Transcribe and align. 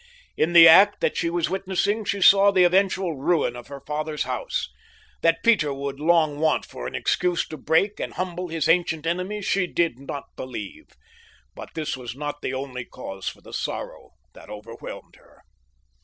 In 0.35 0.53
the 0.53 0.67
act 0.67 0.99
that 1.01 1.15
she 1.15 1.29
was 1.29 1.47
witnessing 1.51 2.05
she 2.05 2.23
saw 2.23 2.49
the 2.51 2.63
eventual 2.63 3.17
ruin 3.17 3.55
of 3.55 3.67
her 3.67 3.81
father's 3.81 4.23
house. 4.23 4.67
That 5.21 5.43
Peter 5.43 5.71
would 5.71 5.99
long 5.99 6.39
want 6.39 6.65
for 6.65 6.87
an 6.87 6.95
excuse 6.95 7.47
to 7.49 7.55
break 7.55 7.99
and 7.99 8.13
humble 8.13 8.47
his 8.47 8.67
ancient 8.67 9.05
enemy 9.05 9.43
she 9.43 9.67
did 9.67 9.99
not 9.99 10.35
believe; 10.35 10.87
but 11.53 11.69
this 11.75 11.95
was 11.95 12.15
not 12.15 12.41
the 12.41 12.51
only 12.51 12.83
cause 12.83 13.29
for 13.29 13.41
the 13.41 13.53
sorrow 13.53 14.13
that 14.33 14.49
overwhelmed 14.49 15.17
her. 15.17 15.43